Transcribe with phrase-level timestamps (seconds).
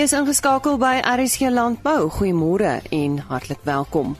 [0.00, 2.08] is ingeskakel by RSG Landbou.
[2.10, 4.14] Goeiemôre en hartlik welkom.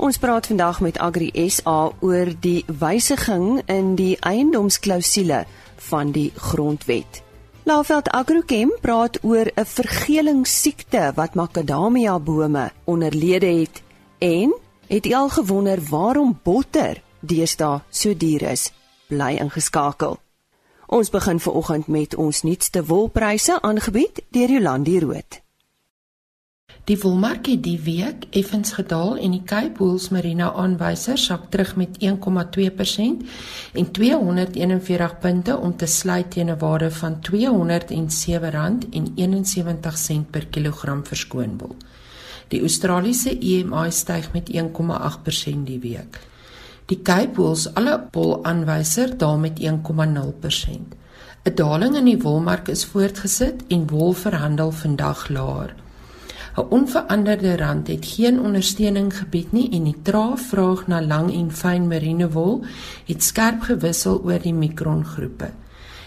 [0.00, 5.44] Ons praat vandag met Agri SA oor die wysiging in die eiendomsklousule
[5.90, 7.20] van die grondwet.
[7.68, 13.82] Laveld Agrochem praat oor 'n vergelingssiekte wat makadamia bome onderlede het
[14.18, 14.54] en
[14.86, 18.72] het jy al gewonder waarom botter deesdae so duur is?
[19.08, 20.18] Bly ingeskakel.
[20.90, 25.40] Ons begin veraloggend met ons nuutste wolpryse aangebied deur Jolandi Root.
[26.84, 31.76] Die wolmark het die week effens gedaal en die Cape Wool Merino aanwyser sak terug
[31.78, 33.22] met 1,2%
[33.72, 37.22] en 241 punte om te sluit teen 'n waarde van R207.71
[40.30, 41.76] per kilogram verskoonwol.
[42.48, 46.29] Die Australiese EMI styg met 1,8% die week.
[46.90, 50.96] Die Cape Wool alle wol aanwyser daal met 1,0%.
[51.46, 55.70] 'n Daling in die wolmark is voortgesit en wol verhandel vandag laer.
[56.56, 61.50] 'n Onveranderde rand het geen ondersteuning gebied nie en die trae vraag na lang en
[61.50, 62.64] fyn merino wol
[63.06, 65.50] het skerp gewissel oor die mikrongroepe.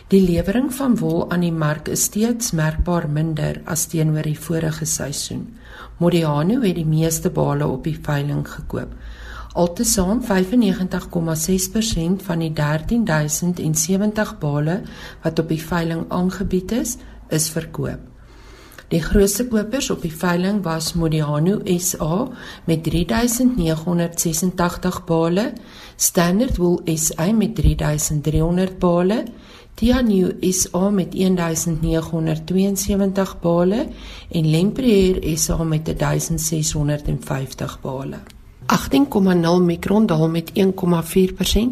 [0.08, 4.86] Die lewering van wol aan die mark is steeds merkbaar minder as teenoor die vorige
[4.86, 5.48] seisoen.
[5.98, 8.92] Modiano het die meeste bale op die veiling gekoop.
[9.54, 10.26] Altesaam 95,6%
[12.26, 14.82] van die 13070 bale
[15.22, 16.98] wat op die veiling aangebied is,
[17.30, 18.00] is verkoop.
[18.90, 22.28] Die grootste kopers op die veiling was Modiano SA
[22.66, 25.54] met 3986 bale,
[25.95, 29.23] Standard Wool SA met 3300 bale,
[29.73, 33.88] Tianyu SA met 1972 bale
[34.30, 38.17] en Lempriere SA met 1650 bale.
[38.74, 40.58] 18,0 mikron daal met 1,4%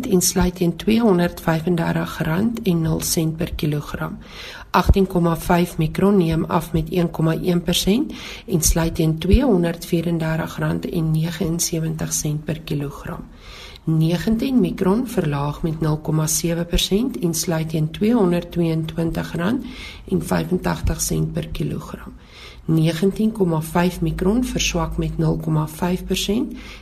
[0.10, 0.78] en sluit teen R235,0
[3.38, 4.18] per kilogram.
[4.72, 6.98] 18,5 mikron neem af met 1,1%
[8.46, 9.28] en sluit teen R234,79
[12.45, 13.28] per kilogram.
[13.84, 15.80] 19 mikron verlaag met 0,7%
[17.22, 17.98] en sluit teen R222,85
[21.34, 22.14] per kilogram.
[22.71, 25.15] 19,5 mikron verswak met 0,5%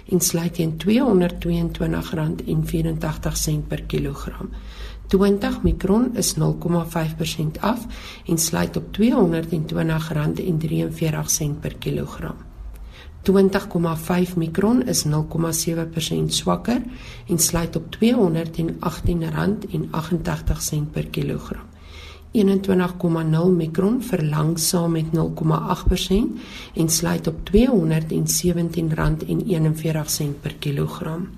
[0.09, 0.88] en sluit teen R222,84
[3.67, 4.49] per kilogram.
[5.07, 6.39] 20 mikron is 0,5%
[7.59, 7.85] af
[8.25, 9.03] en sluit op R220,43
[11.59, 12.35] per kilogram.
[13.22, 15.11] 20,5 mikron is 0,7%
[16.28, 16.81] swakker
[17.28, 17.99] en sluit op R218,88
[20.91, 21.69] per kilogram.
[22.31, 25.09] 21,0 mikron verlangsaam met 0,8%
[26.75, 27.59] en sluit op R217,41
[30.41, 31.29] per kilogram.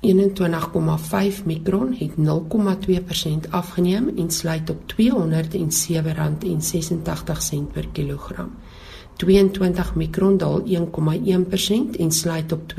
[0.00, 2.10] 21,5 mikron het
[3.46, 4.98] 0,2% afgeneem en sluit op R207,86
[7.72, 8.50] per kilogram.
[9.16, 10.68] 22 mikron daal 1,1%
[11.98, 12.76] en sluit op R204,92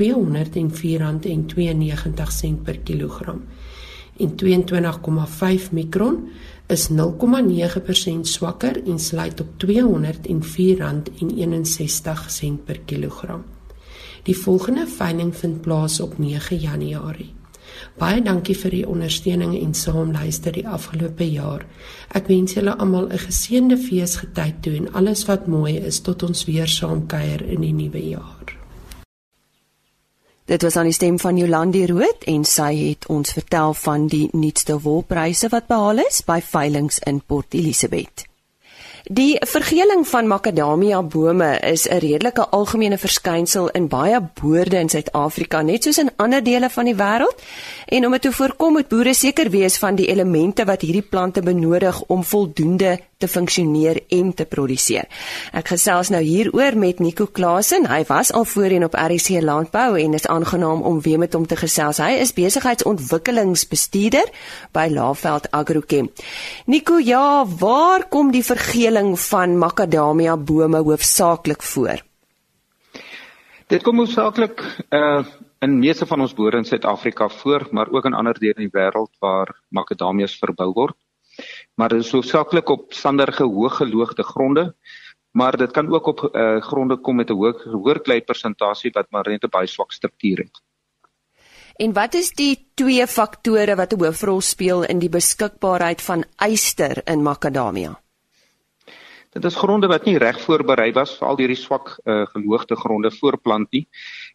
[2.62, 3.42] per kilogram
[4.22, 6.28] en 22,5 mikron
[6.72, 6.96] is 0,9%
[8.22, 9.66] swakker en sluit op R204,61
[12.64, 13.44] per kilogram.
[14.22, 17.34] Die volgende veiling vind plaas op 9 Januarie.
[17.98, 21.66] Baie dankie vir die ondersteuning en saamluister die afgelope jaar.
[22.14, 26.44] Ek wens julle almal 'n geseënde feesgetyd toe en alles wat mooi is tot ons
[26.44, 28.61] weer saam kuier in die nuwe jaar.
[30.52, 34.26] Dit was aan die stem van Jolandi Rood en sy het ons vertel van die
[34.36, 38.26] nuutste wolpryse wat behaal is by veilinge in Port Elizabeth.
[39.08, 45.62] Die vergeling van makadamia bome is 'n redelike algemene verskynsel in baie boorde in Suid-Afrika,
[45.62, 47.42] net soos in ander dele van die wêreld.
[47.86, 51.40] En om dit te voorkom, moet boere seker wees van die elemente wat hierdie plante
[51.40, 55.06] benodig om voldoende te funksioneer en te produseer.
[55.54, 57.86] Ek gesels nou hieroor met Nico Klasen.
[57.90, 61.58] Hy was al voorheen op RC Landbou en is aangenaam om weer met hom te
[61.60, 62.00] gesels.
[62.02, 64.32] Hy is besigheidsontwikkelingsbestuurder
[64.74, 66.10] by Laveld Agrochem.
[66.66, 72.02] Nico, ja, waar kom die vergeling van makadamia bome hoofsaaklik voor?
[73.70, 75.22] Dit kom hoofsaaklik uh
[75.62, 78.74] in meeste van ons boere in Suid-Afrika voor, maar ook in ander dele in die
[78.74, 80.96] wêreld waar makadamias verbou word
[81.82, 84.74] maar dit is hoofsaaklik op sanderige hoëgeloogde gronde
[85.30, 89.06] maar dit kan ook op uh, gronde kom met 'n hoë hoër klei persentasie wat
[89.10, 90.62] maar net 'n baie swak struktuur het.
[91.76, 97.02] En wat is die twee faktore wat 'n hoofrol speel in die beskikbaarheid van yster
[97.04, 98.00] in makadamia?
[99.32, 103.10] Dit is gronde wat nie reg voorberei was vir al hierdie swak uh, geloogde gronde
[103.10, 103.88] voorplant nie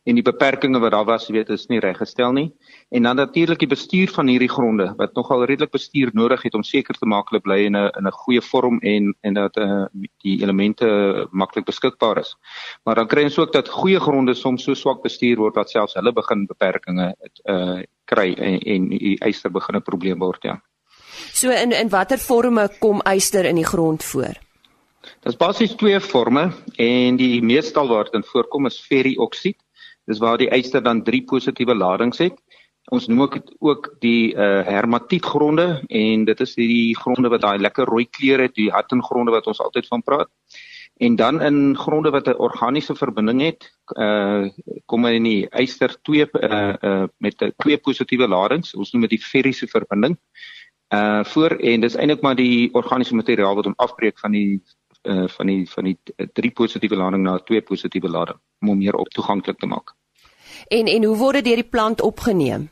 [0.08, 2.48] en die beperkings wat daar was, weet is nie reggestel nie.
[2.96, 6.64] En dan natuurlik die bestuur van hierdie gronde wat nogal redelik bestuur nodig het om
[6.64, 9.86] seker te maak hulle bly in 'n in 'n goeie vorm en en dat uh,
[10.24, 12.36] die elemente maklik beskikbaar is.
[12.84, 15.94] Maar dan kry ons ook dat goeie gronde soms so swak bestuur word dat selfs
[15.94, 17.14] hulle begin beperkings
[17.46, 20.62] uh kry en en die eister begin 'n probleem word, ja.
[21.34, 24.36] So in in watter forme kom eister in die grond voor?
[25.24, 29.58] Dit is basies twee forme en die meestal waar dit voorkom is ferrioksied
[30.08, 32.38] Dis waar die eister dan drie positiewe ladings het.
[32.96, 37.86] Ons noem ook ook die uh hermatietgronde en dit is die gronde wat daai lekker
[37.86, 40.30] rooi kleur het, die hattengronde wat ons altyd van praat.
[40.98, 43.68] En dan in gronde wat 'n organiese verbinding het,
[44.00, 44.48] uh
[44.86, 48.74] kom in die eister twee uh uh met twee positiewe ladings.
[48.76, 50.18] Ons noem dit die ferriese verbinding.
[50.94, 54.64] Uh voor en dis eintlik maar die organiese materiaal wat hom afbreek van die
[55.04, 55.98] uh van die van die
[56.34, 59.97] drie positiewe lading na twee positiewe lading om hom meer op toeganklik te maak.
[60.68, 62.70] En en hoe word dit deur die plant opgeneem?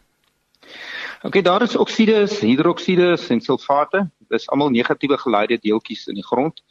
[1.25, 4.03] OK, daar is oksides, hidroksides en sulfate.
[4.29, 6.61] Dis almal negatiewe geleide deeltjies in die grond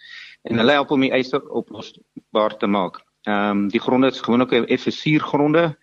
[0.44, 3.00] en hulle help om die yster oplosbaar te maak.
[3.24, 5.76] Ehm um, die gronde is gewoonlik effe suurgronde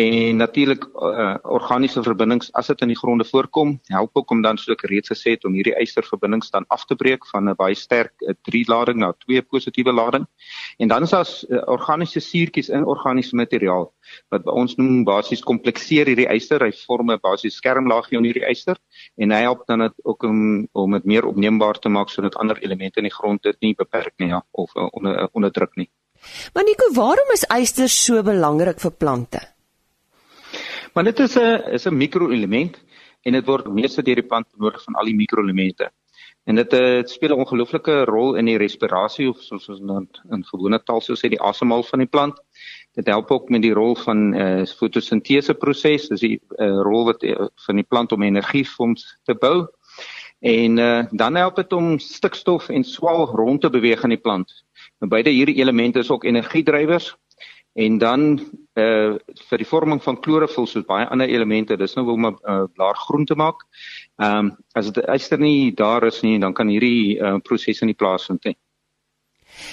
[0.00, 4.58] en natuurlik uh, organiese verbindings as dit in die gronde voorkom help ook om dan
[4.60, 7.74] soos ek reeds gesê het om hierdie ysterverbindings dan af te breek van 'n baie
[7.74, 10.26] sterk 'n 3 lading na 2 positiewe lading.
[10.78, 13.92] En dan is daar uh, organiese suurtjies in organiese materiaal
[14.28, 16.64] wat ons noem basies komplekseer hierdie yster.
[16.64, 18.76] Hy vorm 'n basiese skermlaagie om hierdie yster
[19.16, 22.58] en hy help dan dit ook om om dit meer opneembaar te maak sodat ander
[22.62, 25.90] elemente in die grond dit nie beperk nie ja, of uh, onder, onderdruk nie.
[26.54, 29.59] Maar Nico, waarom is yster so belangrik vir plante?
[30.94, 32.84] Maar dit is 'n is 'n mikroelement
[33.22, 35.90] en dit word meeste deur die plant benodig van al die mikroelemente.
[36.44, 40.08] En dit het eh, speel 'n ongelooflike rol in die respirasie of soos ons dan
[40.30, 42.40] in gewone taal sou sê die asemhaal van die plant.
[42.92, 47.04] Dit help ook met die rol van eh uh, fotosintese proses, dis die uh, rol
[47.04, 49.66] wat uh, van die plant om energie vir ons te bou.
[50.40, 54.24] En eh uh, dan help dit om stikstof en swaal rond te beweeg in die
[54.26, 54.64] plant.
[54.98, 57.16] Nou beide hierdie elemente is ook energiedrywers
[57.74, 58.40] en dan
[58.74, 59.18] uh
[59.50, 62.96] vir die vorming van klorofil soos baie ander elemente dis nou om 'n uh, blaar
[62.96, 63.66] groen te maak.
[64.18, 67.94] Ehm um, as dit yster nie daar is nie dan kan hierdie uh, proses nie
[67.94, 68.56] plaasvind nie.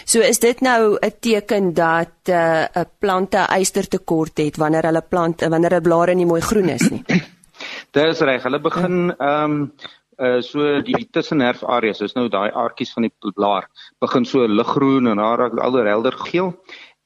[0.06, 5.42] So is dit nou 'n teken dat 'n uh, plante ystertekort het wanneer hulle plant
[5.42, 7.04] wanneer hulle blare nie mooi groen is nie.
[7.98, 8.44] Dis reg.
[8.44, 9.72] Hulle begin ehm um,
[10.18, 13.68] uh so die tussennerf areas, dis nou daai aardkies van die blaar,
[14.02, 16.56] begin so liggroen en raak alder helder geel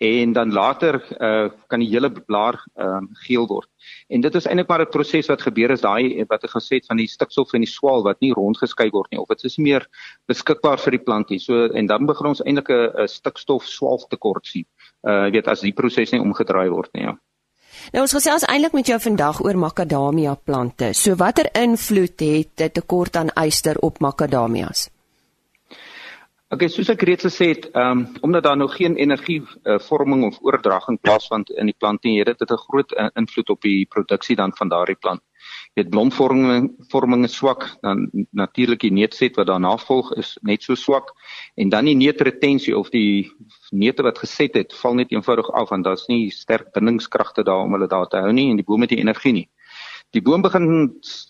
[0.01, 3.69] en dan later uh, kan die hele blaar uh, geel word.
[4.09, 6.87] En dit is eintlik maar 'n proses wat gebeur is daai wat ek gesê het
[6.89, 9.85] van die stikstof en die swaal wat nie rondgeskei word nie of dit is meer
[10.25, 11.39] beskikbaar vir die plant nie.
[11.39, 14.65] So en dan begin ons eintlik 'n stikstof swaal tekort sien.
[15.05, 17.03] Uh jy weet as die proses nie omgedraai word nie.
[17.03, 17.17] Ja.
[17.93, 20.93] Nou ons gesels eintlik met jou vandag oor makadamia plante.
[20.93, 24.89] So watter invloed het 'n tekort aan yster op makadamias?
[26.51, 29.75] Okay, soos ek reeds gesê het, ehm um, omdat daar nou geen energie uh,
[30.27, 33.85] of oordraging plaasvind in die plant nie, het dit 'n groot uh, invloed op die
[33.85, 35.21] produksie dan van daardie plant.
[35.75, 40.75] Dit blomvorming vorming is swak, dan natuurlik die neetset wat daarna volg is net so
[40.75, 41.13] swak
[41.55, 43.31] en dan die neetretensie of die
[43.69, 47.71] neete wat geset het, val net eenvoudig af want daar's nie sterk bindingskragte daar om
[47.71, 49.49] hulle daar te hou nie en die bome het nie energie nie
[50.15, 50.65] die boom begin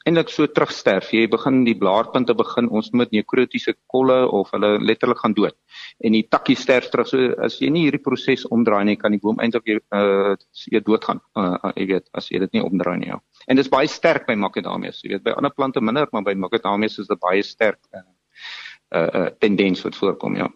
[0.09, 1.11] eintlik so terugsterf.
[1.13, 5.55] Jy begin die blaarpunte begin ons met nekrotiese kolle of hulle letterlik gaan dood.
[6.01, 7.09] En die takkie sterf terug.
[7.11, 10.35] So as jy nie hierdie proses omdraai nie, kan die boom eintlik weer uh
[10.71, 11.21] jy doodgaan.
[11.37, 13.11] Uh, uh jy weet, as jy dit nie omdraai nie.
[13.11, 13.19] Ja.
[13.47, 15.03] En dit is baie sterk by makadamias.
[15.05, 18.07] Jy weet, by ander plante minder, maar by makadamias is dit baie sterk uh
[18.91, 20.49] uh, uh tendens wat voorkom, ja.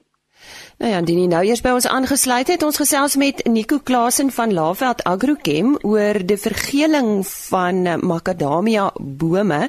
[0.75, 4.51] Nou ja, Dini, nou eers by ons aangesluit het ons gesels met Nico Klasen van
[4.51, 9.61] Laveld Agrochem oor die vergeling van eh, makadamia bome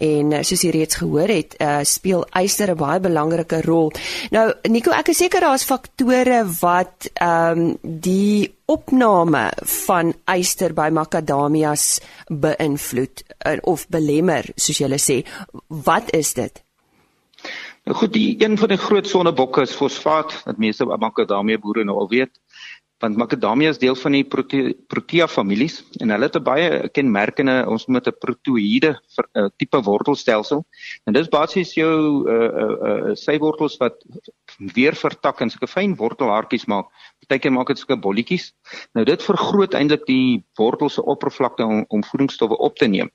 [0.00, 3.92] en eh, soos jy reeds gehoor het, uh, speel yster 'n baie belangrike rol.
[4.32, 9.50] Nou Nico, ek is seker daar's faktore wat ehm um, die opname
[9.86, 13.22] van yster by makadamias beïnvloed
[13.62, 15.24] of belemmer, soos jy sê.
[15.68, 16.65] Wat is dit?
[17.86, 21.94] Nou goed, die een van die groot sonnebokke is fosfaat, wat meeste makadamia boere nou
[22.02, 22.40] al weet.
[22.98, 27.54] Want makadamia is deel van die prote protea families en hulle het 'n baie kenmerkende
[27.70, 28.90] ons noem dit 'n protoïde
[29.38, 30.64] uh, tipe wortelstelsel.
[31.04, 34.02] En dis basies jou uh uh, uh sy wortels wat
[34.74, 36.90] weer vertak en sulke fyn wortelhaartjies maak.
[37.20, 38.52] Partykeer maak dit sulke bolletjies.
[38.94, 43.10] Nou dit vergroot eintlik die wortel se oppervlakte om, om voedingsstowwe op te neem.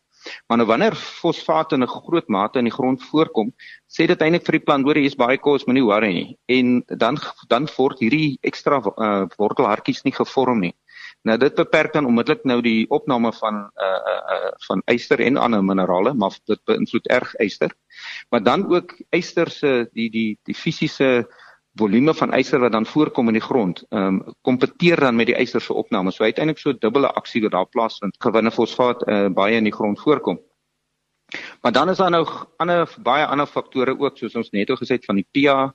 [0.48, 3.54] Maar nou wanneer fosfaat in 'n groot mate in die grond voorkom,
[3.88, 6.38] sê dit eintlik vir die plant hoor hier is baie kos, moenie worry nie.
[6.46, 10.76] En dan dan word hierdie ekstra uh, wortelhartjies nie gevorm nie.
[11.28, 15.38] Nou dit beperk dan onmiddellik nou die opname van uh uh, uh van yster en
[15.38, 17.72] ander minerale, maar dit beïnvloed erg yster.
[18.30, 21.28] Maar dan ook yster se die die die fisiese
[21.80, 25.38] volume van yster wat dan voorkom in die grond, ehm um, kompeteer dan met die
[25.40, 26.12] yster se opname.
[26.12, 28.16] So uiteindelik so 'n dubbele aksie wat daar plaasvind.
[28.20, 30.40] Gewinne fosfaat uh, baie in die grond voorkom.
[31.62, 35.06] Maar dan is daar nou ander baie ander faktore ook soos ons net gesê het
[35.06, 35.72] van die pH.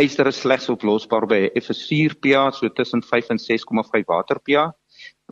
[0.00, 4.70] Yster is slegs oplosbaar by F4 pH so tussen 5 en 6,5 water pH.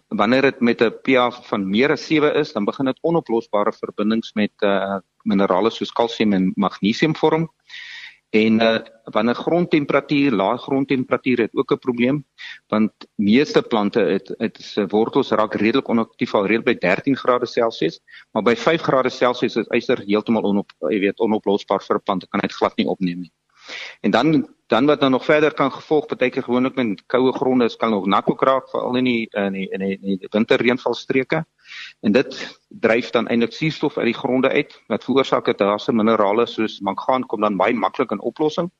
[0.08, 4.32] Wanneer dit met 'n pH van meer as 7 is, dan begin dit onoplosbare verbindings
[4.34, 7.48] met uh, minerale soos kalsium en magnesium vorm.
[8.30, 12.24] En uh, wanneer grondtemperatuur, lae grondtemperatuur het ook 'n probleem
[12.66, 17.46] want meeste plante het het se wortels raak redelik onaktief al reeds by 13 grade
[17.46, 22.02] Celsius, maar by 5 grade Celsius is yster heeltemal onop jy weet onoplosbaar vir 'n
[22.04, 23.32] plant, kan dit glad nie opneem nie.
[24.00, 27.76] En dan dan wat dan nog verder kan gevolg partykeer gewoonlik met koue gronde is
[27.76, 31.44] kan nog nat ook raak veral in die in die in die, die winterreënvalstreke.
[32.00, 35.92] En dit dryf dan eintlik suurstof uit die gronde uit wat veroorsaak dat daar se
[35.92, 38.70] minerale soos mangaan kom dan baie maklik in oplossing.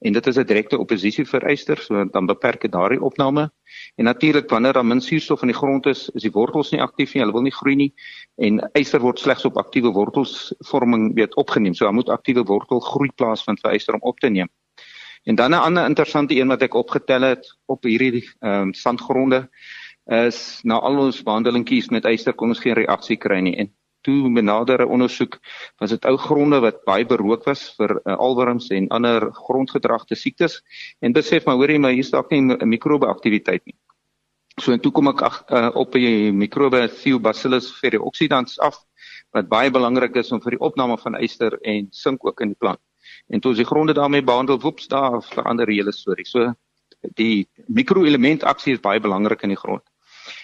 [0.00, 3.50] En dit is 'n direkte oppositie vir yster, so dan beperk dit daardie opname.
[3.96, 7.14] En natuurlik wanneer daar min suurstof in die grond is, is die wortels nie aktief
[7.14, 7.94] nie, hulle wil nie groei nie
[8.36, 11.74] en yster word slegs op aktiewe wortelsvorming weet opgeneem.
[11.74, 14.48] So daar moet aktiewe wortelgroei plaasvind vir yster om op te neem.
[15.24, 19.48] En dan 'n ander interessante een wat ek opgetel het op hierdie ehm um, sandgronde
[20.04, 23.72] is na al ons behandelingkies met yster kon ons geen reaksie kry nie en
[24.04, 25.38] toe benadere ondersoek
[25.80, 30.60] was dit ou gronde wat baie berook was vir uh, alworms en ander grondgedragte siektes
[31.00, 33.76] en besef maar hoorie maar hier staak nie 'n mikrobe aktiwiteit nie.
[34.60, 38.76] So en toe kom ek ag, uh, op die mikrobe Theobacillus ferrooxidans af
[39.32, 42.60] wat baie belangrik is om vir die opname van yster en sink ook in die
[42.60, 42.80] plant.
[43.28, 46.26] En toe as die gronde daarmee behandel, woeps, daar verander die hele storie.
[46.26, 46.52] So
[47.00, 49.84] die mikroelement aksie is baie belangrik in die grond.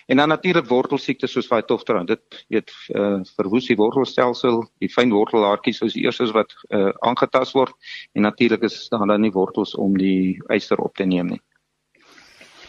[0.06, 2.02] En dan natuurlik wortelsiektes soos Phytophthora.
[2.04, 7.56] Dit weet uh, verwoes die wortelstelsel, die fyn wortelhaartjies is die eerstes wat uh, aangetast
[7.56, 7.72] word
[8.12, 11.40] en natuurlik is daar dan nie wortels om die yster op te neem nie.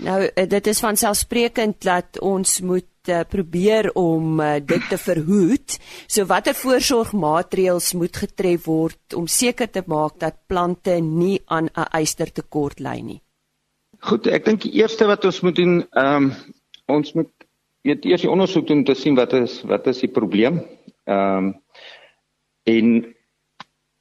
[0.01, 4.97] Nou eh, dit is van selfsprekend dat ons moet uh, probeer om uh, dit te
[4.97, 5.77] verhoed.
[6.07, 12.01] So watter voorsorgmaatreëls moet getref word om seker te maak dat plante nie aan 'n
[12.01, 13.21] ystertekort ly nie?
[13.99, 16.31] Goed, ek dink die eerste wat ons moet doen, ehm um,
[16.87, 17.31] ons moet
[17.83, 20.61] weet eers die ondersoek doen om te sien wat is wat is die probleem.
[21.05, 21.55] Ehm um,
[22.63, 23.15] en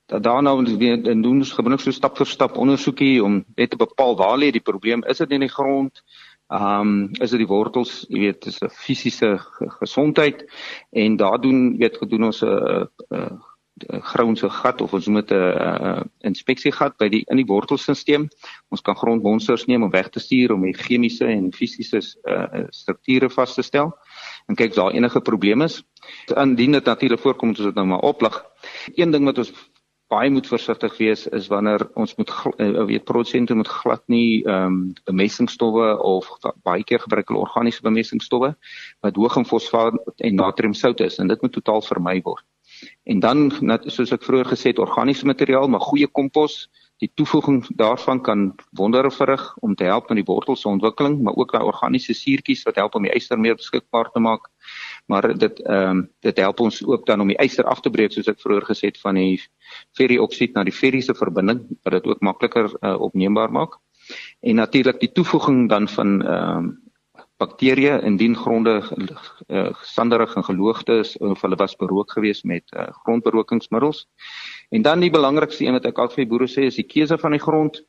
[0.07, 4.17] daarna moet ons doen ons gewoonlik so stap vir stap ondersoekie om net te bepaal
[4.17, 5.05] waar lê die probleem.
[5.07, 5.97] Is dit in die grond?
[5.97, 9.39] Ehm um, is dit die wortels, jy weet, dis 'n fisiese
[9.81, 10.45] gesondheid
[10.93, 12.89] en daar doen weet gedoen ons 'n
[13.89, 18.29] grondse gat of ons dit 'n uh, inspeksiegat by die in die wortelstelsel.
[18.69, 23.31] Ons kan grondmonsters neem om weg te stuur om die chemiese en fisiese uh, strukture
[23.31, 23.95] vas te stel
[24.49, 25.83] en kyk of daar enige probleme is.
[26.37, 28.45] Indien dit natuurlik voorkom, moet ons dit nou maar oplig.
[28.95, 29.53] Een ding wat ons
[30.11, 34.67] baie moet versigtig wees is wanneer ons moet uh, weet produsente moet glad nie ehm
[34.67, 36.31] um, bemestingsstowwe of
[36.67, 38.55] baie keer gebruik hulle organiese bemestingsstowwe
[39.07, 42.45] wat hoog in fosfaat en natriumsout is en dit moet totaal vermy word.
[43.05, 46.67] En dan net soos ek vroeër gesê het organiese materiaal maar goeie kompos
[47.01, 51.37] die toevoeging daarvan kan wondere verrig om te help met die wortels se ontwikkeling maar
[51.37, 54.51] ook daai organiese suurtjies wat help om die yster meer beskikbaar te maak
[55.11, 58.13] maar dit ehm um, dit help ons ook dan om die yster af te breek
[58.15, 59.41] soos ek vroeër gesê het van die
[59.99, 63.79] ferrioksied na die ferriese verbinding wat dit ook makliker uh, opneembaar maak.
[64.41, 66.71] En natuurlik die toevoeging dan van ehm um,
[67.41, 68.75] bakterieë indien gronde
[69.49, 74.03] uh, sanderig en geloogde is of hulle was berook geweest met uh, grondberokingsmiddels.
[74.69, 77.33] En dan die belangrikste een wat ek altyd vir boere sê is die keuse van
[77.33, 77.81] die grond.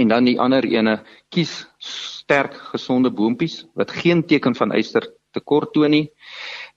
[0.00, 5.04] En dan die ander ene, kies sterk gesonde boontjies wat geen teken van yster
[5.36, 6.06] tekort toon nie.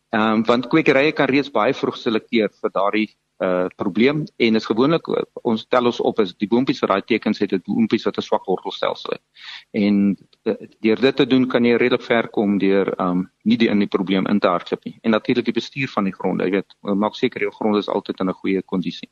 [0.10, 4.66] Ehm um, want kwekerye kan reeds baie vroeg selekteer vir daardie uh probleem en is
[4.68, 5.06] gewoonlik
[5.48, 8.25] ons tel ons op is die boontjies wat daai tekens het, dit boontjies wat 'n
[8.25, 9.24] swak wortelstelsel het.
[9.72, 13.70] En uh, deur dit te doen kan jy redelik ver kom deur um nie die
[13.70, 14.98] in die probleem in te hardloop nie.
[15.04, 18.20] En natuurlik die bestuur van die gronde, jy weet, maak seker jou grond is altyd
[18.20, 19.10] in 'n goeie kondisie.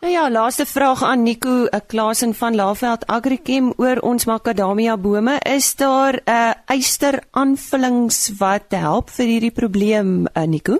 [0.00, 4.96] Nou ja, laaste vraag aan Nico, 'n uh, klasing van Laveld Agrichem oor ons makadamia
[4.96, 5.38] bome.
[5.44, 10.78] Is daar 'n uh, yster aanvullings wat help vir hierdie probleem, uh, Nico?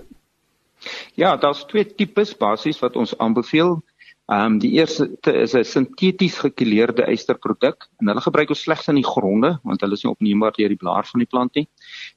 [1.13, 3.83] Ja, daar's twee tipes basies wat ons aanbeveel.
[4.31, 5.09] Ehm um, die eerste
[5.43, 9.97] is 'n sinteties gekuleerde ysterproduk en hulle gebruik ons slegs in die gronde want hulle
[9.97, 11.67] is nie opneembaar deur die blaar van die plant nie.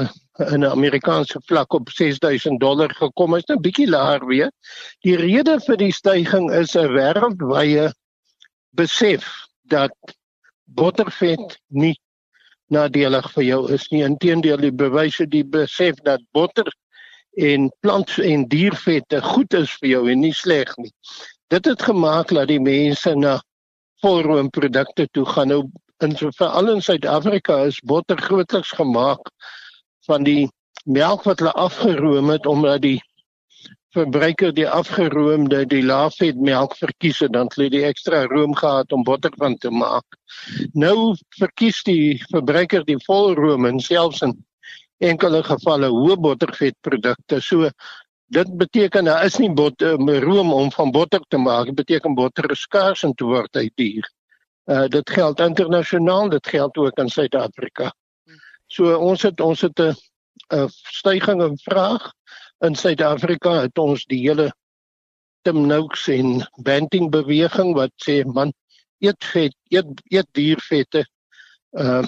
[0.52, 3.34] in 'n Amerikaanse vlak op 6000 dollar gekom.
[3.34, 4.50] Hy's nou bietjie laer weer.
[5.00, 7.92] Die rede vir die stygings is 'n wêreldwye
[8.70, 9.28] besef
[9.68, 9.96] dat
[10.64, 11.98] bottervet nie
[12.68, 14.02] nadelig vir jou is nie.
[14.04, 16.72] Inteendeel, die bewyse die besef dat botter
[17.36, 20.92] en plant en diervette goed is vir jou en nie sleg nie
[21.52, 23.36] dit het gemaak dat die mense na
[24.02, 25.52] volroomprodukte toe gaan.
[25.52, 25.62] Nou
[26.02, 29.30] in veral in Suid-Afrika is botter grootliks gemaak
[30.08, 30.48] van die
[30.84, 32.98] melk wat hulle afgeroom het omdat die
[33.92, 39.04] verbruiker die afgeroomde die laafvet melk verkies het dan hulle die ekstra room gehad om
[39.04, 40.16] botter van te maak.
[40.72, 44.34] Nou verkies die verbruiker die volroom en selfs in
[45.02, 47.40] enkele gevalle hoë bottervet produkte.
[47.40, 47.68] So
[48.32, 51.66] Dit beteken daar is nie bot um, room om van botter te maak.
[51.68, 54.08] Dit beteken botter is skaars en te word uit dier.
[54.70, 57.90] Uh dit geld internasionaal, dit geld ook in Suid-Afrika.
[58.72, 59.92] So ons het ons het 'n
[60.48, 62.12] 'n stygings in vraag
[62.64, 64.52] in Suid-Afrika het ons die hele
[65.42, 68.52] Tim Noakes en banting beweging wat sê man
[69.02, 71.04] eet vet, eet eet diervette.
[71.72, 72.06] Uh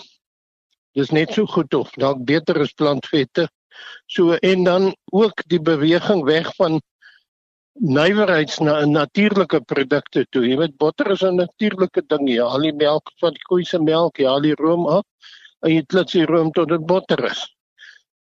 [0.94, 3.48] dis net so goed of dalk beter as plantvette.
[4.06, 6.80] So en dan ook die beweging weg van
[7.74, 10.44] nywerheids na natuurlike produkte toe.
[10.46, 12.28] Jy weet botter is 'n natuurlike ding.
[12.28, 15.04] Jy haal die melk van die koei se melk, jy haal die room af
[15.62, 17.42] en jy klits die room tot dit botter is.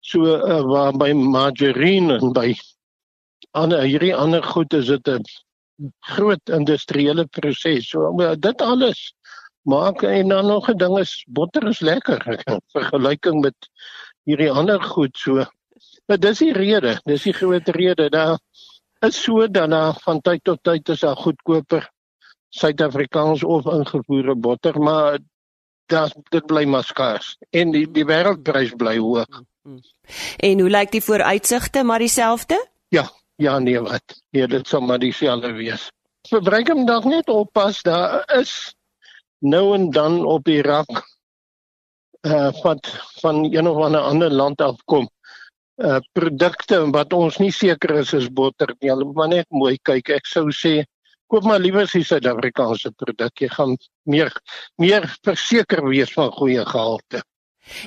[0.02, 2.56] So uh, waar by margarine en by
[3.52, 5.24] ander hierdie ander goed is dit 'n
[6.00, 7.90] groot industriële proses.
[7.90, 9.14] So dit alles
[9.64, 13.70] maak en dan nog 'n ding is botter is lekker in vergelyking met
[14.24, 15.44] hierdie ander goed so.
[16.08, 18.40] Maar dis die rede, dis die groot rede daar
[19.04, 21.90] is so dan na van tyd tot tyd is daar goedkoper
[22.54, 25.18] Suid-Afrikaans of ingevoerde botter, maar
[25.90, 29.42] dat dit bly maar skaars en die die wêreldprys bly hoog.
[30.38, 32.60] En hoe lyk die vooruitsigte maar dieselfde?
[32.88, 34.22] Ja, ja nee wat.
[34.30, 35.90] Nee, dit sal maar dieselfde wees.
[36.30, 38.76] Verbruik hom dalk net oppas, daar is
[39.40, 41.04] nou en dan op die rak
[42.24, 42.88] uh wat
[43.22, 45.10] van een of ander ander land afkom
[45.84, 48.90] uh produkte wat ons nie seker is is botter nie.
[48.90, 50.10] Hulle moet maar net mooi kyk.
[50.10, 50.84] Ek sou sê
[51.28, 53.34] koop maar liewer die Suid-Afrikaanse produk.
[53.42, 54.32] Jy gaan meer
[54.78, 57.24] meer verseker wees van goeie gehalte.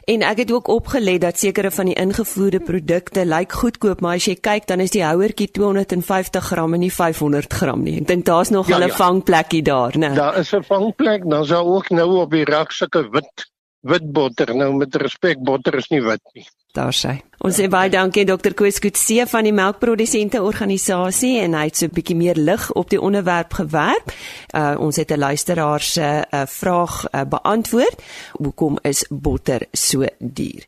[0.08, 4.24] En ek het ook opgelet dat sekere van die ingevoerde produkte lyk goedkoop, maar as
[4.24, 7.98] jy kyk dan is die houertjie 250 gram en nie 500 gram nie.
[8.00, 8.94] Ek dink daar's nog 'n ja, ja.
[8.94, 10.14] vangplekkie daar, né?
[10.14, 13.46] Daar is 'n vangplek, dan sou ook nou op die rak sulke wit
[13.86, 14.54] wit botter.
[14.56, 16.46] Nou met respek, botter is nie wit nie.
[16.76, 17.14] Daar sê.
[17.40, 18.52] Ons sê baie dankie Dr.
[18.56, 22.90] Koos Kutse van die melkprodusente organisasie en hy het so 'n bietjie meer lig op
[22.90, 24.12] die onderwerp gewerp.
[24.52, 28.02] Uh ons het 'n luisteraar se uh, vraag uh, beantwoord.
[28.32, 30.66] Hoekom is botter so duur?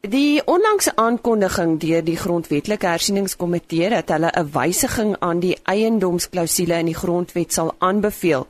[0.00, 6.86] Die onlangse aankondiging deur die grondwetlike hersieningskomitee dat hulle 'n wysiging aan die eiendomsklausule in
[6.86, 8.46] die grondwet sal aanbeveel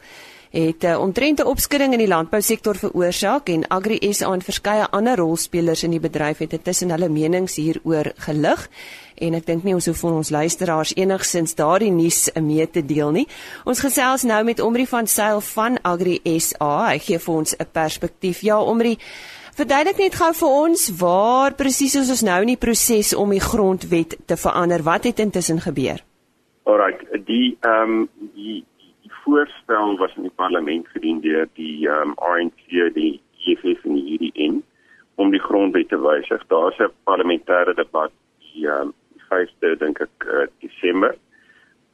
[0.51, 5.17] het uh, omtrent 'n opskudding in die landbousektor veroorsaak en Agri SA en verskeie ander
[5.17, 8.69] rolspelers in die bedryf het intussen hulle menings hieroor gelig
[9.15, 13.27] en ek dink nie ons hoef ons luisteraars enigsins daardie nuus mee te deel nie.
[13.65, 16.89] Ons gesels nou met Omri van Sail van Agri SA.
[16.89, 18.41] Hy gee vir ons 'n perspektief.
[18.41, 18.99] Ja, Omri,
[19.55, 23.41] verduidelik net gou vir ons waar presies is ons nou in die proses om die
[23.41, 24.83] grondwet te verander?
[24.83, 26.03] Wat het intussen gebeur?
[26.65, 28.65] Alrite, die ehm um, die
[29.31, 34.17] voorstel was in die parlement gedien deur die um, ehm, ANC, die EFF en die
[34.17, 34.63] UDN
[35.15, 36.43] om die grondwet te wysig.
[36.49, 38.93] Daar's 'n parlementêre debat die um,
[39.31, 41.15] 5de dink ek uh, Desember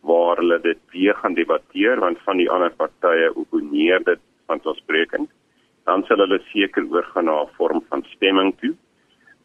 [0.01, 5.29] waar hulle dit weer gaan debatteer want van die ander partye opponeer dit vanselfsprekend
[5.85, 8.75] dan sal hulle seker oorgaan na 'n vorm van stemming toe.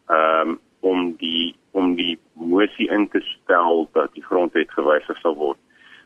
[0.08, 5.34] Ehm um, om die om die moesie in te stel dat die grondwet gewysig sal
[5.34, 5.58] word.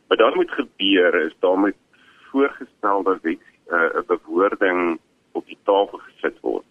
[0.09, 1.75] Wat dan moet gebeur is daarmee
[2.31, 4.99] voorgestelde wet eh, 'n uh, bewoording
[5.33, 6.64] op die tafel gesit word.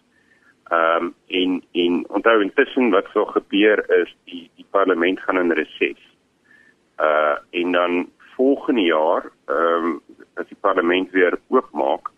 [0.68, 5.52] Ehm um, en en onthou intussen wat sou gebeur is die die parlement gaan in
[5.52, 6.02] reses.
[6.98, 10.00] Uh en dan volgende jaar ehm um,
[10.34, 12.10] as die parlement weer oopmaak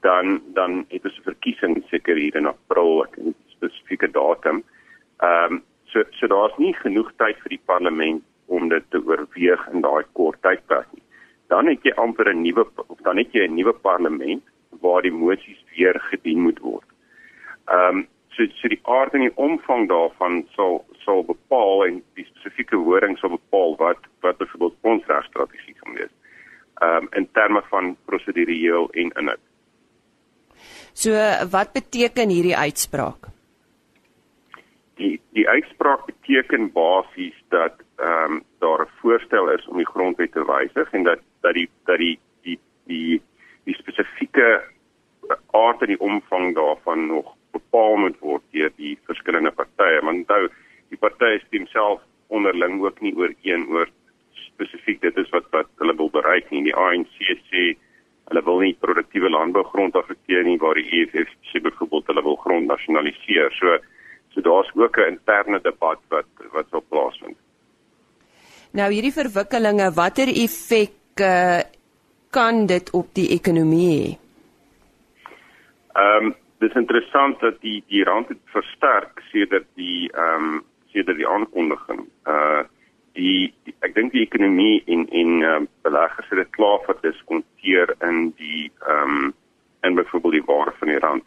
[0.00, 4.62] dan dan het ons 'n verkiesing seker hier in April, ek 'n spesifieke datum.
[5.18, 9.64] Ehm um, so so daar's nie genoeg tyd vir die parlement om dit te oorweeg
[9.72, 11.04] in daai kort tydperk nie.
[11.52, 12.64] Dan het jy amper 'n nuwe
[13.02, 14.42] dan het jy 'n nuwe parlement
[14.80, 16.88] waar die mosies weer gedien moet word.
[17.66, 18.06] Ehm um,
[18.38, 23.18] so so die aard en die omvang daarvan sal sal bepaal en die spesifieke wording
[23.18, 26.14] sal bepaal wat wat byvoorbeeld ons regstrategie gaan wees.
[26.80, 29.44] Ehm um, in terme van prosedureel en inhoud.
[30.92, 31.10] So
[31.50, 33.28] wat beteken hierdie uitspraak?
[34.98, 40.32] Die die uitspraak beteken basies dat ehm um, daar 'n voorstel is om die grondwet
[40.32, 43.22] te wysig en dat dat die dat die die die
[43.64, 44.62] die spesifieke
[45.50, 50.00] aard en die omvang daarvan nog bepaal moet word deur die verskillende partye.
[50.02, 50.48] Want onthou,
[50.88, 53.88] die partye stem self onderling ook nie ooreen oor
[54.32, 56.64] spesifiek dit is wat wat hulle wil bereik nie.
[56.68, 57.66] Die ANC sê
[58.28, 62.72] hulle wil nie produktiewe landbougrond afekteer nie waar die EFF sê byvoorbeeld hulle wil grond
[62.72, 63.52] nasionaliseer.
[63.60, 63.78] So
[64.34, 67.36] so daar's ook 'n interne debat wat wat sou plaasvind.
[68.78, 71.60] Nou hierdie verwikkelinge, watter effek uh,
[72.30, 74.10] kan dit op die ekonomie hê?
[75.98, 80.60] Ehm um, dis interessant dat die die rand het versterk sedert die ehm um,
[80.94, 82.04] sedert die aankondiging.
[82.34, 82.62] Uh
[83.18, 88.30] die, die ek dink die ekonomie en en uh, beleggers het dit klaar verdiskonteer in
[88.38, 89.34] die ehm um,
[89.82, 91.26] en byvoorbeeld die waarde van die rand.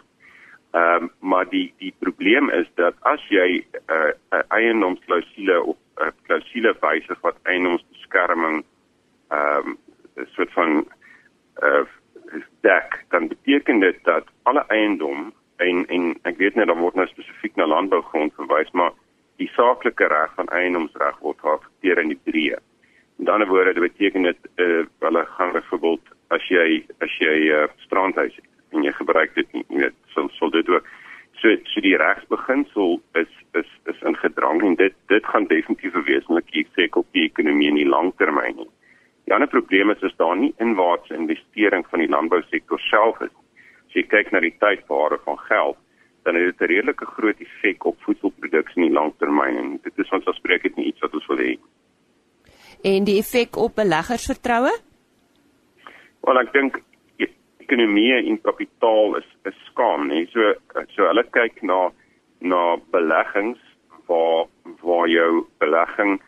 [0.72, 6.14] Ehm um, maar die die probleem is dat as jy 'n uh, eiendomsklausule of 'n
[6.28, 8.64] klausule wysig wat eiendomsbeskerming
[9.30, 9.78] ehm um,
[10.18, 10.86] 'n soort van
[11.64, 11.86] uh
[12.62, 17.08] dek, dan beteken dit dat alle eiendom en en ek weet net dan word nou
[17.08, 18.94] spesifiek na landbougrond verwys, maar
[19.42, 22.60] die saaklike reg van eiendomsreg word geaccepteer in die breë.
[23.20, 27.64] In ander woorde, dit beteken dit uh hulle gaan byvoorbeeld as jy as jy 'n
[27.64, 30.88] uh, strandhuis het en jy gebruik dit nie, weet, sal sal dit ook
[31.42, 36.06] so so die regsbeginsel is is is in gedrang en dit dit gaan definitief 'n
[36.12, 38.68] wesenlike effek op die ekonomie in die langtermyn hê.
[39.26, 43.36] Die ander probleem is is daar nie inwaartse investering van die landbousektor self is.
[43.88, 45.78] As jy kyk na die tydbare van geld,
[46.24, 50.12] dan het dit 'n redelike groot effek op voedselproduksie in die langtermyn en dit is
[50.12, 51.58] ons afspreek dit nie iets wat ons wil hê.
[52.84, 54.74] En die effek op beleggersvertroue?
[56.22, 56.82] Wel ek dink
[57.72, 60.28] ekonomie en kapitaal is is skaam, nee.
[60.34, 60.54] So
[60.96, 61.92] so hulle kyk na
[62.40, 63.60] na beleggings
[64.08, 64.48] waar
[64.82, 66.20] waar jou belegging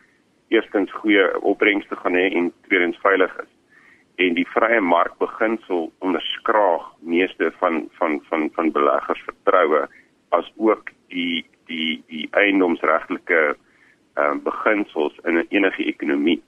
[0.48, 3.50] eerstens goeie opbrengste gaan hê en tweedens veilig is.
[4.16, 9.84] En die vrye markbeginsel onderskraag meeste van van van van beleggers vertroue
[10.30, 13.42] as ook die die die eiendomsregtelike
[14.14, 16.40] ehm uh, beginsels in enige ekonomie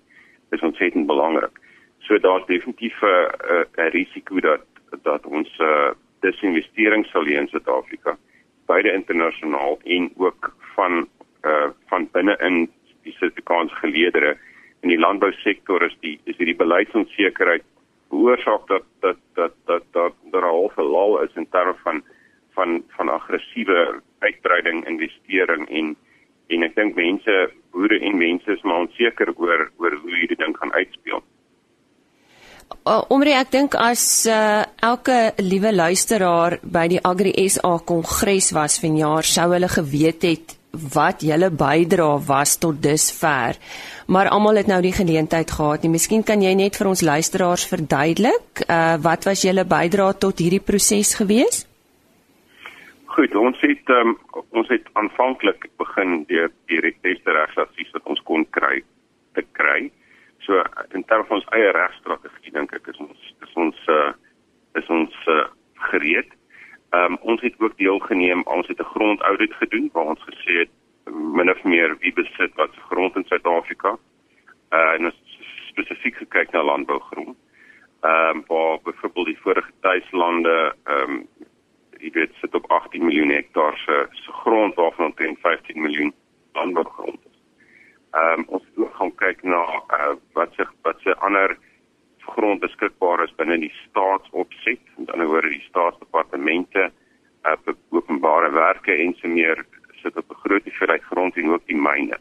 [0.55, 1.61] is ontsettend belangrik.
[1.99, 4.65] So daar's definitief 'n 'n risiko dat
[5.03, 5.93] dat ons uh,
[6.25, 8.17] disinvestering sal hê in Suid-Afrika
[8.71, 11.07] beide internasionaal en ook van
[11.47, 12.67] uh van binne in
[13.07, 14.37] die Suid-Afrikaanse geleedere
[14.83, 17.65] in die landbousektor is die is hierdie beleidsonsekerheid
[18.11, 22.03] veroorsaak dat dat dat dat dat daar al verlaal is in terme van
[22.57, 25.97] van van aggressiewe uitbreiding investering en
[26.49, 27.37] en ek dink mense
[27.75, 31.23] boere en mense is maar onseker oor oor hoe hierdie ding gaan uitspeel.
[32.87, 38.79] Uh, Omre ek dink as uh, elke liewe luisteraar by die Agri SA kongres was
[38.83, 40.55] vanjaar sou hulle geweet het
[40.95, 43.57] wat julle bydra was tot dusver.
[44.13, 45.83] Maar almal het nou die geleentheid gehad.
[45.83, 45.95] Nie.
[45.95, 50.63] Miskien kan jy net vir ons luisteraars verduidelik, uh wat was julle bydra tot hierdie
[50.63, 51.65] proses gewees?
[53.17, 54.17] Goed, ons het um,
[54.53, 58.83] ons het aanvanklik begin deur die beste regsadvies wat ons kon kry
[59.35, 59.89] te kry.
[60.47, 60.63] So
[60.95, 64.13] in terme van ons eie regstrategie dink ek is ons is ons uh
[64.79, 65.47] is ons uh,
[65.91, 66.29] gereed.
[66.95, 70.73] Ehm um, ons het ook deelgeneem, ons het 'n grondaudit gedoen waar ons gesê het
[71.11, 73.97] min of meer wie besit wat se grond in Suid-Afrika.
[74.71, 75.19] Uh en ons
[75.71, 77.37] spesifiek gekyk na landbougrond.
[78.01, 81.29] Ehm um, waar byvoorbeeld die vorige tuislande ehm um,
[81.99, 86.15] jy weet sit op 18 miljoen hektaar se se grond waarvan omtrent 15 miljoen
[86.53, 87.39] landbougrond is.
[88.11, 88.63] Ehm um, ons
[88.97, 91.57] gaan kyk na uh, wat se wat se ander
[92.27, 96.91] grond beskikbaar is binne die staatsopset, met ander woorde die staatsdepartemente,
[97.47, 99.65] uh, openbare werke en so meer
[100.03, 102.19] sit op 'n groot hoeveelheid grond en ook die myne.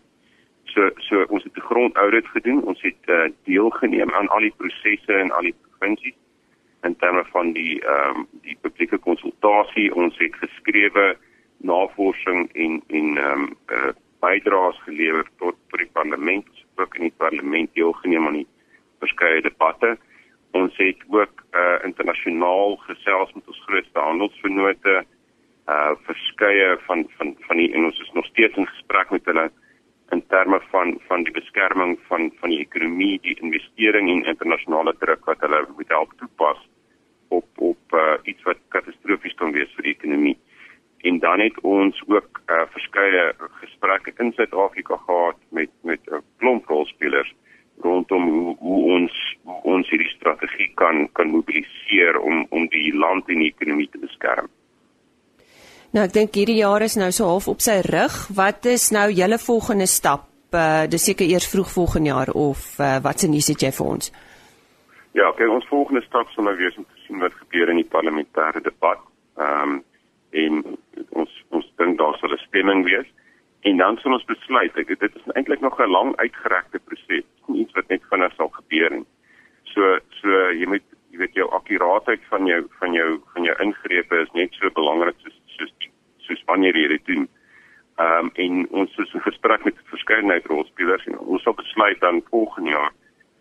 [0.74, 2.64] So so ons het 'n grondaudit gedoen.
[2.64, 6.18] Ons het uh, deelgeneem aan al die prosesse in al die provinsies
[6.84, 9.96] in terme van die ehm um, die publieke konsultasie.
[9.96, 11.18] Ons het geskrewe
[11.58, 17.18] navorsing en en ehm um, uh, bydraes gelewer tot tot die parlement, ook in die
[17.18, 18.48] parlement deelgeneem aan die
[19.00, 19.98] verskeie debatte.
[20.52, 25.04] Ons het ook uh, internasionaal gesels met ons grootste handelsvennote
[25.74, 29.50] uh verskeie van van van die en ons is nog steeds in gesprek met hulle
[30.14, 35.26] in terme van van die beskerming van van die ekonomie, die investering en internasionale druk
[35.26, 36.62] wat hulle moet help toepas
[37.28, 40.38] op op uh, iets wat katastrofies kan wees vir die ekonomie.
[41.10, 46.66] En dan het ons ook uh, verskeie gesprekke in Suid-Afrika gehad met met 'n klomp
[46.66, 47.36] rolspelers
[47.82, 53.28] rondom hoe, hoe ons hoe ons hierdie strategie kan kan mobiliseer om om die land
[53.28, 54.48] en die ekonomie te beskerm.
[55.92, 58.28] Nou ek dink hierdie jaar is nou so half op sy rug.
[58.36, 60.24] Wat is nou julle volgende stap?
[60.54, 63.86] Uh dis seker eers vroeg volgende jaar of uh, wat se nuus het jy vir
[63.86, 64.12] ons?
[65.12, 67.92] Ja, kyk ons volgende stap sal nou wees om te sien wat gebeur in die
[67.98, 69.00] parlementêre debat.
[69.38, 69.84] Ehm um,
[70.32, 70.78] en
[71.10, 73.08] ons ons dink daar sal 'n stemming wees
[73.66, 74.76] en dan sal ons besluit.
[74.78, 77.26] Ek dit is eintlik nog 'n lang uitgerekte proses.
[77.62, 79.08] Iets wat net vinnig sal gebeur nie.
[79.74, 84.22] So so jy moet jy weet jou akkuraatheid van jou van jou van jou ingrepe
[84.22, 85.74] is net so belangrik soos soos
[86.28, 87.28] soos wanneer jy dit doen.
[87.98, 92.22] Ehm um, en ons is in gesprek met verskeidenheid rolspelers en ons sal besluit dan
[92.30, 92.94] volgende jaar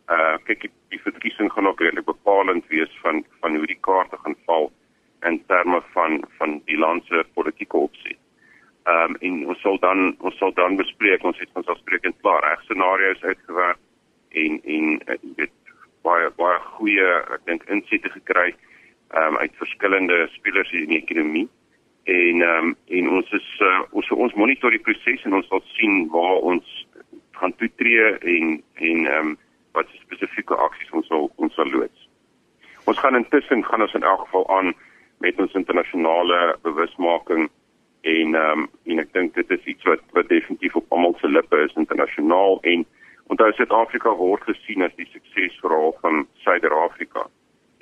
[0.09, 4.37] uh kyk die verkiesing gaan ook redelik bepalend wees van van hoe die kaarte gaan
[4.47, 4.73] val
[5.29, 8.24] in terme van van die land se politieke opset.
[8.85, 12.43] Ehm um, en ons sal dan ons sal dan bespreek ons het ons afsprekend klaar
[12.45, 13.79] reg scenario's uitgewerk
[14.43, 15.55] en en uh, weet
[16.05, 21.47] baie baie goeie ek dink insigte gekry ehm um, uit verskillende spelers in die ekonomie
[22.05, 25.65] en ehm um, en ons is uh, ons ons monitor die proses en ons sal
[25.79, 26.77] sien waar ons
[27.41, 29.35] gaan toetree en en ehm um,
[29.73, 32.09] wat spesifieke aksies ons sal ons sal loods.
[32.85, 34.75] Ons gaan intussen gaan ons in elk geval aan
[35.25, 37.49] met ons internasionale bewusmaking
[38.05, 41.29] en ehm um, en ek dink dit is iets wat wat definitief op almal se
[41.29, 42.85] lippe is internasionaal en
[43.33, 47.25] onthou Suid-Afrika word gesien as die suksesverhaal van Suider-Afrika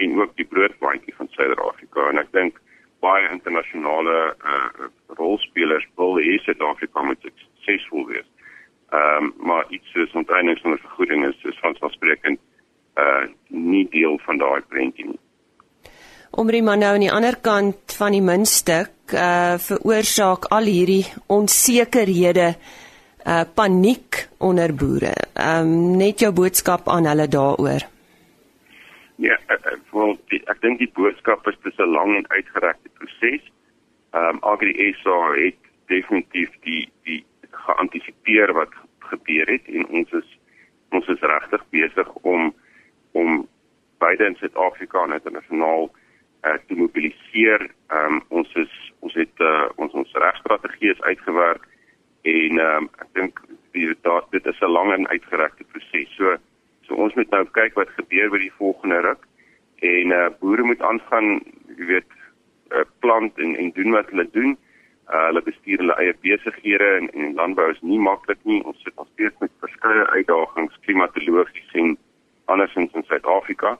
[0.05, 2.61] en ook die broodbandjie van Suider-Afrika en ek dink
[3.03, 4.87] baie internasionale uh,
[5.19, 8.29] rolspelers wil hê Suid-Afrika moet suksesvol wees.
[8.95, 12.39] Ehm um, maar iets soos onteiening van vergoeding is is vanselfsprekend
[13.03, 15.21] uh nie deel van daai prentjie nie.
[16.31, 22.55] Omrie maar nou aan die ander kant van die muntstuk uh veroorsaak al hierdie onsekerhede
[23.27, 25.15] uh paniek onder boere.
[25.35, 27.87] Ehm um, net jou boodskap aan hulle daaroor.
[29.17, 33.45] Ja, ek wil ek dink die boodskap is dis 'n lang en uitgerekte proses.
[34.13, 40.39] Ehm um, Agri SA het definitief die die geantisipeer wat gebeur het en ons is
[40.91, 42.55] ons is regtig besig om
[43.13, 43.49] om
[43.99, 45.91] beide in Suid-Afrika en internasionaal
[46.43, 47.71] uh, te mobiliseer.
[47.87, 51.69] Ehm um, ons is ons het uh, ons ons regstrategie is uitgewerk
[52.23, 56.09] en um, ek dink dit is 'n lang en uitgerekte proses.
[56.17, 56.37] So
[56.87, 59.23] So ons moet nou kyk wat gebeur by die volgende ruk
[59.83, 61.41] en uh boere moet aangaan,
[61.79, 62.19] jy weet,
[62.71, 64.57] uh, plant en en doen wat hulle doen.
[65.09, 68.61] Uh hulle bestuur hulle eie besighede en en landbou is nie maklik nie.
[68.69, 71.97] Ons sit nog steeds met verskeie uitdagings klimatologies en
[72.53, 73.79] andersins in Suid-Afrika.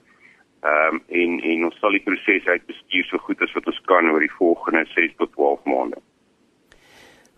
[0.63, 4.11] Ehm um, en en ons sal die proses uitbestuur so goed as wat ons kan
[4.13, 5.99] oor die volgende 6 tot 12 maande.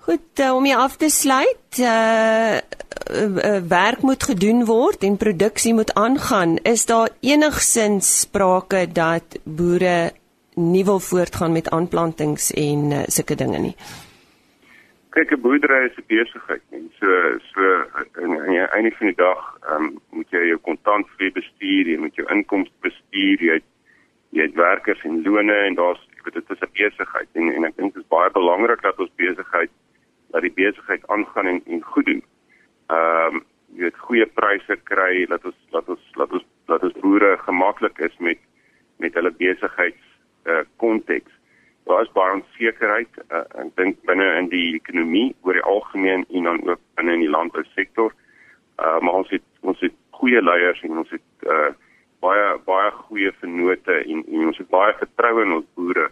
[0.04, 5.72] Goed, uh, om jy af te sluit, uh, uh werk moet gedoen word en produksie
[5.74, 6.58] moet aangaan.
[6.68, 10.12] Is daar enigsins sprake dat boere
[10.60, 13.76] nie wil voortgaan met aanplantings en uh, sulke dinge nie?
[15.14, 17.62] Kyk, 'n boerdery is 'n besigheid en so so
[18.18, 22.26] aan die einde van die dag, um, moet jy jou kontantvloei bestuur, jy moet jou
[22.34, 23.68] inkomste bestuur, jy het,
[24.34, 27.64] jy het werkers en lone en daar's ek weet dit is 'n besigheid en en
[27.64, 29.70] ek dink dit is baie belangrik dat ons besigheid
[30.32, 32.22] dat die besigheid aangaan en, en goed doen.
[32.90, 33.44] Ehm um,
[33.76, 37.98] jy weet goeie pryse kry, laat ons laat ons laat ons laat ons boere gemaklik
[37.98, 38.38] is met
[38.98, 40.04] met hulle besigheids
[40.46, 41.30] uh konteks.
[41.84, 46.48] Daar is baie onsekerheid, uh, ek dink binne in die ekonomie oor die algemeen en
[46.48, 48.14] dan ook binne in die landbousektor.
[48.82, 51.72] Uh maar ons het ons het goeie leiers en ons het uh
[52.24, 56.08] baie baie goeie vennote en, en ons het baie vertroue in ons boere.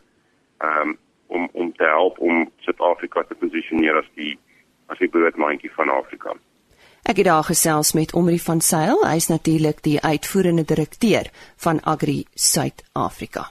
[0.63, 0.99] Um,
[1.33, 4.35] om om te help om Suid-Afrika te posisioneer as die
[4.93, 6.35] as die broodmandjie van Afrika.
[7.09, 11.33] Ek het daar gesels met Omri van Sail, hy is natuurlik die uitvoerende direkteur
[11.65, 13.49] van Agri Suid-Afrika.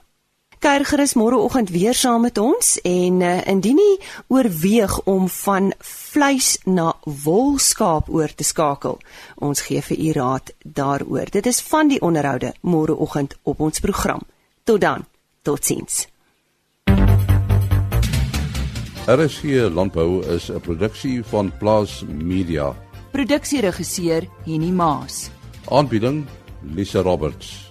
[0.62, 3.93] Kuier gerus môreoggend weer saam met ons en uh, indien jy
[4.30, 6.91] oorweeg om van vleis na
[7.24, 9.00] wolskaap oor te skakel,
[9.41, 11.32] ons gee vir u raad daaroor.
[11.34, 14.21] Dit is van die onderhoude môreoggend op ons program.
[14.63, 15.08] Tot dan.
[15.41, 16.06] Totsiens.
[19.10, 22.76] RSG Landbou is 'n produksie van Plaas Media.
[23.12, 25.32] Produksieregisseur Henny Maas.
[25.65, 26.28] Aanbieding
[26.62, 27.71] Lisa Roberts.